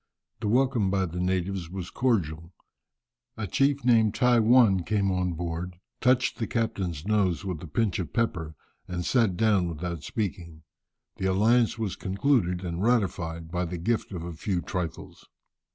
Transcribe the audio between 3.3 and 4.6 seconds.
A chief named Tai